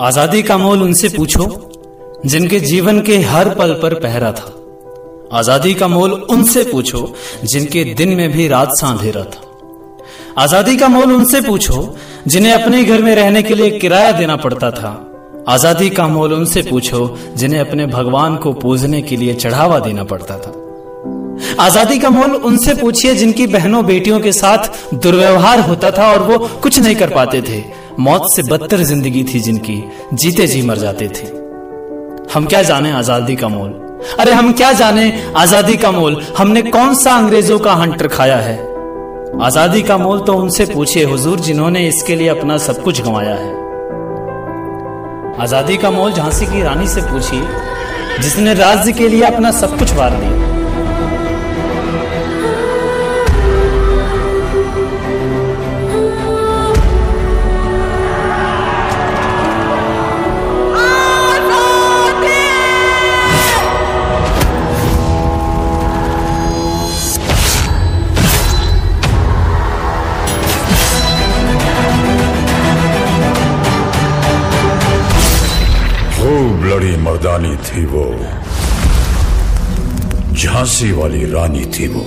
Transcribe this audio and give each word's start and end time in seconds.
आज़ादी 0.00 0.42
का 0.42 0.58
मोल 0.58 0.82
उनसे 0.82 1.08
पूछो, 1.08 1.70
जिनके 2.26 2.60
जीवन 2.60 3.00
के 3.00 3.18
हर 3.18 3.48
पल 3.54 3.72
पर 3.72 3.94
पहरा 3.94 4.32
था। 4.32 4.52
आज़ादी 5.32 5.74
का 5.74 5.88
मोल 5.88 6.12
उनसे 6.12 6.64
पूछो, 6.64 7.14
जिनके 7.44 7.84
दिन 7.84 8.08
में 8.08 8.32
भी 8.32 8.48
रात 8.48 8.68
सा 8.72 8.88
अंधेरा 8.88 9.24
था। 9.24 9.42
आज़ादी 10.38 10.76
का 10.76 10.88
मोल 10.88 11.12
उनसे 11.12 11.40
पूछो, 11.40 11.96
जिन्हें 12.26 12.52
अपने 12.52 12.84
घर 12.84 13.02
में 13.02 13.14
रहने 13.14 13.42
के 13.42 13.54
लिए 13.54 13.70
किराया 13.70 14.12
देना 14.12 14.36
पड़ता 14.36 14.70
था। 14.70 15.10
आज़ादी 15.48 15.90
का 15.90 16.08
मोल 16.08 16.32
उनसे 16.32 16.62
पूछो, 16.62 17.18
जिन्हें 17.36 17.60
अपने 17.60 17.86
भगवान 17.86 18.36
को 18.36 18.52
पूजने 18.52 19.02
के 19.02 19.16
लिए 19.16 19.34
चढ़ावा 19.34 19.78
देना 19.78 20.04
पड़ता 20.04 20.38
था। 20.38 20.54
आज़ादी 21.60 21.98
का 21.98 22.10
मोल 22.10 22.30
उनसे 22.30 22.74
पूछिए, 22.74 23.14
जिनकी 23.14 23.46
बहनों 23.46 23.86
बेटियों 23.86 24.20
के 24.20 24.32
साथ 24.32 24.94
दुर्व्यवहार 24.94 25.60
होता 25.60 25.90
था 25.90 26.12
और 26.12 26.22
वो 26.22 26.38
कुछ 26.38 26.78
नहीं 26.78 26.96
कर 26.96 27.10
पाते 27.10 27.42
थे। 27.42 27.87
मौत 27.98 28.30
से 28.32 28.42
बदतर 28.42 28.82
ज़िंदगी 28.82 29.22
थी 29.24 29.40
जिनकी, 29.40 29.82
जीते 30.14 30.46
जी 30.46 30.60
मर 30.62 30.76
जाते 30.78 31.08
थे। 31.08 31.26
हम 32.34 32.46
क्या 32.46 32.62
जाने 32.62 32.90
आज़ादी 32.90 33.36
का 33.36 33.48
मोल? 33.48 33.70
अरे 34.20 34.32
हम 34.32 34.52
क्या 34.52 34.72
जाने 34.72 35.12
आज़ादी 35.36 35.76
का 35.76 35.90
मोल? 35.90 36.20
हमने 36.38 36.62
कौन 36.62 36.94
सा 36.94 37.14
अंग्रेज़ों 37.14 37.58
का 37.58 37.72
हंटर 37.72 38.08
खाया 38.08 38.36
है? 38.36 38.56
आज़ादी 39.42 39.82
का 39.82 39.96
मोल 39.98 40.20
तो 40.20 40.34
उनसे 40.34 40.66
पूछिए 40.66 41.04
हुजूर 41.04 41.40
जिन्होंने 41.40 41.86
इसके 41.88 42.16
लिए 42.16 42.28
अपना 42.28 42.58
सब 42.58 42.82
कुछ 42.82 43.00
गंवाया 43.02 43.34
है। 43.34 43.56
आज़ादी 45.42 45.76
का 45.76 45.90
मोल 45.90 46.12
झांसी 46.12 46.46
की 46.46 46.62
रानी 46.62 46.86
से 46.88 47.02
पूछिए, 47.02 47.42
जिसने 48.22 48.54
राज्य 48.54 48.92
के 48.92 49.08
लिए 49.08 49.22
अपना 49.22 49.50
सब 49.50 49.78
कुछ 49.78 49.94
वार 49.94 50.10
दिया। 50.10 50.57
खूब 76.78 76.84
लड़ी 76.84 76.96
मर्दानी 76.96 77.56
थी 77.56 77.84
वो। 77.84 78.04
झांसी 80.34 80.90
वाली 80.92 81.24
रानी 81.24 81.64
थी 81.64 81.86
वो। 81.86 82.02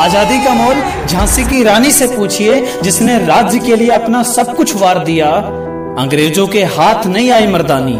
आज़ादी 0.00 0.38
का 0.44 0.52
मोल 0.54 0.82
झांसी 1.06 1.44
की 1.44 1.62
रानी 1.62 1.90
से 1.90 2.06
पूछिए, 2.06 2.60
जिसने 2.82 3.18
राज्य 3.26 3.58
के 3.58 3.76
लिए 3.76 3.90
अपना 3.90 4.22
सब 4.22 4.54
कुछ 4.56 4.74
वार 4.76 5.04
दिया। 5.04 5.28
अंग्रेज़ों 5.98 6.46
के 6.46 6.64
हाथ 6.64 7.06
नहीं 7.06 7.30
आई 7.30 7.46
मर्दानी, 7.46 7.96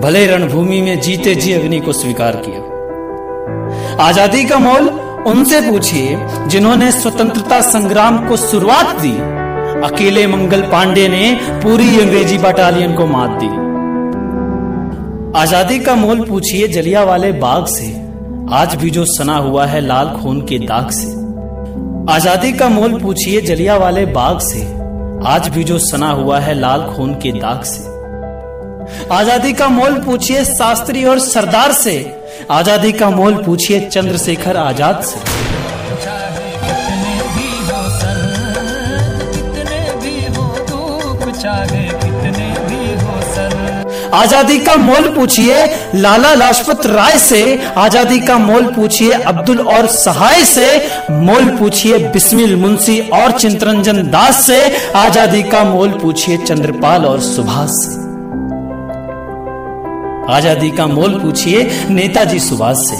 भले 0.00 0.26
रणभूमि 0.26 0.80
में 0.80 1.00
जीते 1.00 1.34
जी 1.34 1.52
अग्नि 1.52 1.80
को 1.80 1.92
स्वीकार 1.92 2.42
किया। 2.46 4.04
आज़ादी 4.04 4.44
का 4.44 4.58
मोल 4.58 4.88
उनसे 5.26 5.60
पूछिए, 5.60 6.18
जिन्होंने 6.46 6.92
स्वतंत्रता 6.92 7.60
संग्राम 7.60 8.28
को 8.28 8.36
शुरुआत 8.36 9.00
दी। 9.00 9.43
अकेले 9.84 10.26
मंगल 10.26 10.62
पांडे 10.62 11.06
ने 11.08 11.24
पूरी 11.62 11.88
अंग्रेज़ी 12.00 12.36
बटालियन 12.38 12.94
को 12.96 13.06
मात 13.06 13.30
दी। 13.42 13.48
आज़ादी 15.40 15.78
का 15.78 15.94
मोल 15.94 16.24
पूछिए 16.26 16.68
जलिया 16.68 17.02
वाले 17.04 17.32
बाग 17.34 17.66
से। 17.66 17.88
आज 18.52 18.74
भी 18.74 18.90
जो 18.90 19.04
सना 19.06 19.36
हुआ 19.38 19.66
है 19.66 19.80
लाल 19.80 20.08
खून 20.12 20.40
के 20.40 20.58
दाग 20.58 20.90
से। 20.90 21.08
आज़ादी 22.14 22.52
का 22.52 22.68
मोल 22.68 22.98
पूछिए 23.00 23.40
जलिया 23.40 23.76
वाले 23.76 24.06
बाग 24.06 24.38
से। 24.40 24.62
आज 25.26 25.48
भी 25.48 25.64
जो 25.64 25.78
सना 25.80 26.10
हुआ 26.12 26.38
है 26.38 26.54
लाल 26.54 26.86
खून 26.86 27.14
के 27.14 27.32
दाग 27.32 27.62
से। 27.64 27.82
आज़ादी 29.14 29.52
का 29.52 29.68
मोल 29.68 30.00
पूछिए 30.00 30.44
शास्त्री 30.46 31.04
और 31.04 31.18
सरदार 31.18 31.72
से। 31.74 31.96
आज़ादी 32.50 32.92
का 32.92 33.10
मोल 33.10 33.34
पूछिए 33.44 33.80
चंद्रशेखर 33.80 34.56
आज़ाद 34.56 35.02
से। 35.02 35.20
चाहे 41.44 41.82
कितने 41.84 42.46
भी 42.66 42.92
हो 43.00 43.20
सर 43.32 43.62
आज़ादी 44.14 44.58
का 44.58 44.74
मोल 44.76 45.08
पूछिए 45.14 45.64
लाला 45.94 46.32
लाजपत 46.34 46.86
राय 46.86 47.18
से, 47.18 47.40
आज़ादी 47.76 48.20
का 48.20 48.36
मोल 48.38 48.66
पूछिए 48.74 49.10
अब्दुल 49.10 49.60
और 49.68 49.86
सहाय 49.86 50.44
से, 50.44 50.66
मोल 51.10 51.48
पूछिए 51.58 51.98
बिस्मिल 52.08 52.54
मुंशी 52.56 52.98
और 53.14 53.32
चिंतरंजन 53.38 54.02
दास 54.10 54.44
से, 54.46 54.60
आज़ादी 54.96 55.42
का 55.42 55.64
मोल 55.64 55.98
पूछिए 55.98 56.36
चंद्रपाल 56.36 57.04
और 57.04 57.20
सुभाष 57.20 57.70
से। 57.70 58.02
आज़ादी 60.34 60.70
का 60.70 60.86
मोल 60.86 61.18
पूछिए 61.20 61.68
नेताजी 61.90 62.40
सुभाष 62.40 62.76
से। 62.86 62.96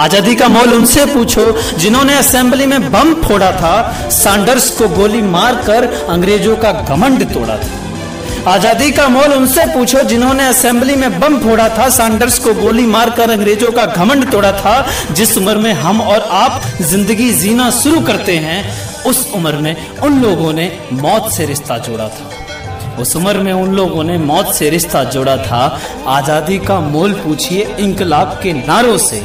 आज़ादी 0.00 0.34
का 0.34 0.48
मोल 0.48 0.72
उनसे 0.74 1.04
पूछो, 1.06 1.44
जिन्होंने 1.78 2.14
असेंबली 2.14 2.66
में 2.66 2.92
बम 2.92 3.14
फोड़ा 3.14 3.52
था, 3.52 4.08
सैंडर्स 4.08 4.70
को 4.70 4.88
गोली 4.88 5.22
मारकर 5.22 5.84
अंग्रेज़ों 6.08 6.56
का 6.56 6.72
घमंड 6.72 7.32
तोड़ा 7.32 7.56
था। 7.56 8.52
आज़ादी 8.52 8.90
का 8.90 9.08
मोल 9.08 9.32
उनसे 9.32 9.66
पूछो, 9.66 10.02
जिन्होंने 10.02 10.44
असेंबली 10.44 10.96
में 10.96 11.20
बम 11.20 11.38
फोड़ा 11.38 11.68
था, 11.68 11.88
सैंडर्स 11.88 12.38
को 12.38 12.54
गोली 12.54 12.86
मारकर 12.86 13.30
अंग्रेज़ों 13.30 13.72
का 13.72 13.86
घमंड 13.86 14.30
तोड़ा 14.30 14.52
था, 14.52 14.86
जिस 15.10 15.38
उम्र 15.38 15.56
में 15.56 15.72
हम 15.72 16.00
और 16.00 16.20
आप 16.20 16.62
ज़िंदगी 16.80 17.32
जीना 17.32 17.70
शुरू 17.70 18.00
करते 18.00 18.36
हैं, 18.36 18.64
उस 19.06 19.32
उम्र 19.34 19.56
में 19.56 19.98
उन 19.98 20.20
लोगों 20.22 20.52
ने 20.52 20.70
मौत 20.92 21.32
से 21.32 21.46
रिश्ता 21.46 21.78
जोड़ा 21.78 22.08
था। 22.08 23.00
उस 23.00 23.16
उम्र 23.16 23.38
में 23.38 23.52
उन 23.52 23.74
लोगों 23.74 24.04
ने 24.04 24.18
मौत 24.18 24.54
से 24.54 24.70
रिश्ता 24.70 25.04
जोड़ा 25.04 25.36
था। 25.36 25.80
आज़ादी 26.06 26.58
का 26.58 26.80
मोल 26.80 27.12
पूछिए 27.12 27.74
इंकलाब 27.78 28.38
के 28.42 28.52
नारों 28.52 28.98
से। 28.98 29.22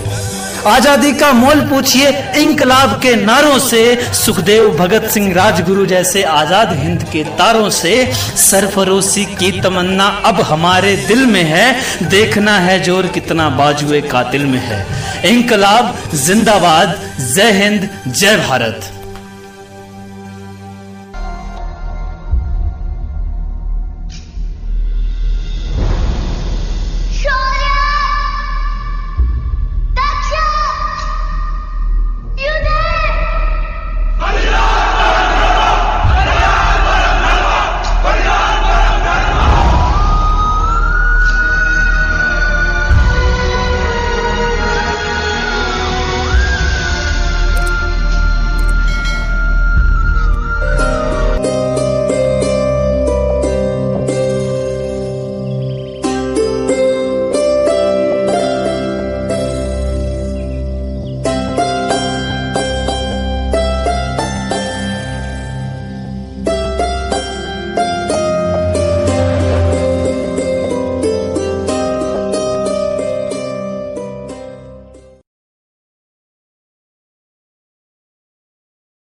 आज़ादी 0.68 1.12
का 1.14 1.32
मोल 1.34 1.60
पूछिए 1.62 2.10
इंकलाब 2.38 2.94
के 3.02 3.16
नारों 3.16 3.58
से, 3.60 3.84
सुखदेव 4.16 4.70
भगत 4.78 5.10
सिंह 5.12 5.34
राजगुरु 5.34 5.86
जैसे 5.86 6.24
आज़ाद 6.24 6.74
हिंद 6.80 7.04
के 7.04 7.24
तारों 7.38 7.70
से। 7.70 7.94
सरफरोशी 8.38 9.26
की 9.36 9.52
तमन्ना 9.62 10.08
अब 10.26 10.42
हमारे 10.42 10.96
दिल 11.08 11.26
में 11.26 11.44
है, 11.44 11.72
देखना 12.10 12.58
है 12.60 12.82
ज़ोर 12.84 13.08
कितना 13.08 13.50
बाजुए 13.50 14.02
कातिल 14.02 14.46
में 14.46 14.60
है। 14.60 14.86
इंकलाब, 15.30 15.98
जिंदाबाद, 16.16 17.00
जय 17.34 17.52
हिंद, 17.54 17.90
जय 18.10 18.38
भारत। 18.38 18.94